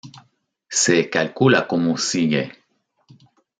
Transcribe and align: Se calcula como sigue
Se 0.71 1.11
calcula 1.11 1.67
como 1.67 1.95
sigue 1.95 2.51